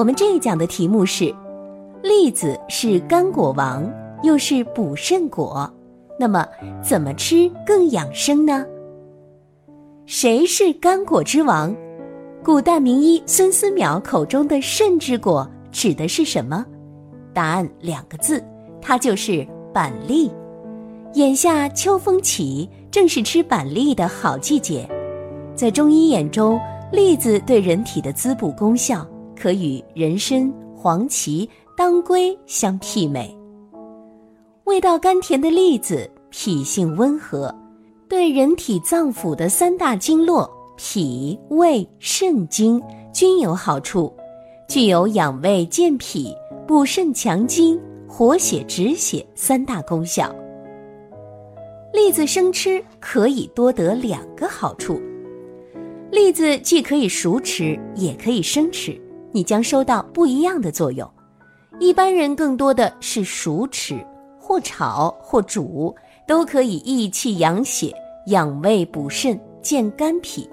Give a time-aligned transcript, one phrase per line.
[0.00, 1.30] 我们这一讲的题目是：
[2.02, 3.86] 栗子是干果王，
[4.22, 5.70] 又是补肾果，
[6.18, 6.42] 那么
[6.82, 8.64] 怎么吃更养生呢？
[10.06, 11.76] 谁是干果之王？
[12.42, 16.64] 古代名医孙思邈口中的肾之果指的是什么？
[17.34, 18.42] 答案两个字，
[18.80, 20.30] 它就是板栗。
[21.12, 24.88] 眼下秋风起，正是吃板栗的好季节。
[25.54, 26.58] 在中医眼中，
[26.90, 29.06] 栗子对人体的滋补功效
[29.40, 33.34] 可与人参、黄芪、当归相媲美。
[34.64, 37.52] 味道甘甜的栗子，脾性温和，
[38.06, 42.80] 对人体脏腑的三大经络脾、胃、肾经
[43.14, 44.12] 均有好处，
[44.68, 46.34] 具有养胃健脾、
[46.68, 50.30] 补肾强筋、活血止血三大功效。
[51.94, 55.00] 栗子生吃可以多得两个好处。
[56.12, 59.00] 栗子既可以熟吃，也可以生吃，
[59.32, 61.08] 你将收到不一样的作用。
[61.78, 64.04] 一般人更多的是熟吃，
[64.38, 65.94] 或炒或煮，
[66.26, 67.94] 都可以益气养血、
[68.26, 70.48] 养胃补肾、健肝脾。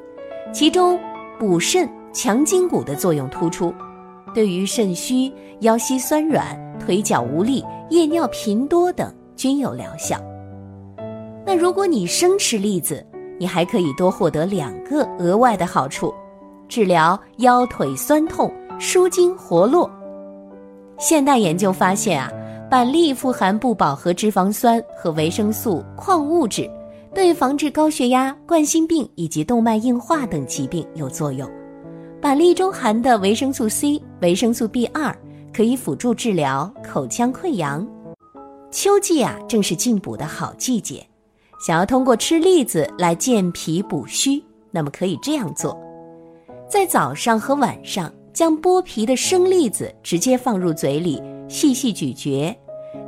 [0.54, 0.98] 其中
[1.38, 3.74] 补肾强筋骨的作用突出，
[4.34, 10.18] 对于肾虚、腰膝酸软、腿脚无力、夜尿频多等均有疗效。
[11.46, 13.06] 那如果你生吃栗子，
[13.40, 16.14] 你还可以多获得两个额外的好处：
[16.68, 19.90] 治疗腰腿酸痛、舒筋活络。
[21.00, 22.32] 现代研究发现啊，
[22.70, 26.70] 板栗富含不饱和脂肪酸和维生素、矿物质，
[27.14, 31.50] 对防治高血压、冠心病以及动脉硬化等疾病有作用。
[32.22, 35.16] 板栗中含的维生素 C、维生素 B 二
[35.52, 37.86] 可以辅助治疗口腔溃疡。
[38.70, 41.04] 秋季啊，正是进补的好季节。
[41.66, 45.76] 想要通过吃栗子来健脾补虚，那么可以这样做：
[46.70, 52.56] 在早上和晚上，将剥皮的生栗子直接放入嘴里，细细咀嚼，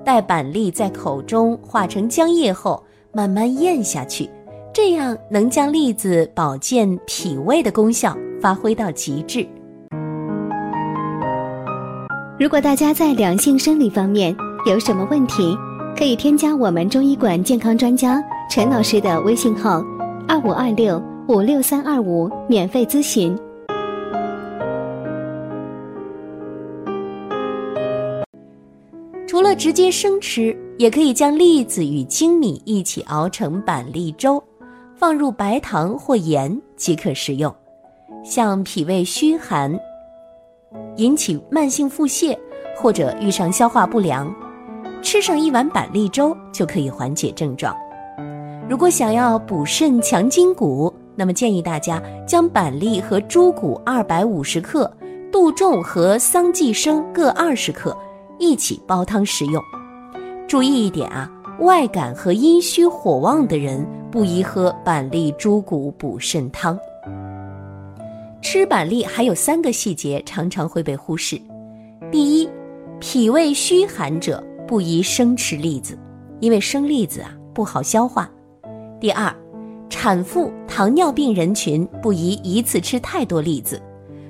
[0.04, 4.28] 待板栗在口中化成浆液后，慢慢咽下去，
[4.74, 9.48] 这样能将栗子保健脾胃的功效发挥到极致。
[12.40, 15.56] 如果大家在两性生理方面有什么问题，
[15.96, 18.20] 可以添加我们中医馆健康专家。
[18.50, 19.86] 陈老师的微信号：
[20.28, 23.38] 二五二六五六三二五，免费咨询。
[29.50, 34.42] 了直接生吃，也可以将栗子与粳米一起熬成板栗粥，
[34.96, 37.54] 放入白糖或盐即可食用。
[38.24, 39.76] 像脾胃虚寒、
[40.98, 42.38] 引起慢性腹泻
[42.78, 44.32] 或者遇上消化不良，
[45.02, 47.76] 吃上一碗板栗粥就可以缓解症状。
[48.70, 54.92] 如果想要补肾强筋骨，那么建议大家将板栗和猪骨二百五十克、
[55.32, 57.98] 杜仲和桑寄生各二十克
[58.40, 59.62] 一起煲汤食用。
[60.48, 66.80] 注意一点啊，外感和阴虚火旺的人不宜喝板栗猪骨补肾汤。
[68.42, 71.40] 吃板栗还有三个细节常常会被忽视：
[72.10, 72.50] 第一，
[73.00, 75.96] 脾胃虚寒者不宜生吃栗子，
[76.40, 78.28] 因为生栗子啊不好消化。
[79.00, 79.32] 第二，
[79.90, 83.80] 产妇、糖尿病人群不宜一次吃太多栗子，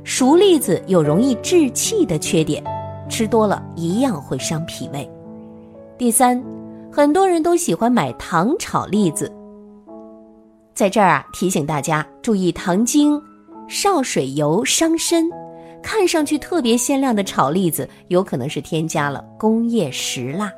[0.04, 2.64] 熟栗子有容易滞气的缺点，
[3.10, 5.10] 吃多了一样会伤脾胃。
[5.98, 6.42] 第三，
[6.90, 9.30] 很多人都喜欢买糖炒栗子，
[10.74, 13.22] 在这儿啊提醒大家注意糖精、
[13.68, 15.30] 少水油伤身，
[15.84, 20.50] 看上去特别鲜亮的炒栗子有可能是添加了工业石蜡。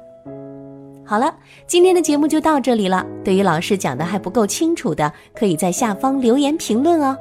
[1.03, 1.33] 好了，
[1.67, 3.05] 今天的节目就到这里了。
[3.23, 7.17] 对于老师讲的还不够清楚的，可以在下方留言评论哦。